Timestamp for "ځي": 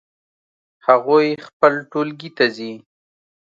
2.55-2.71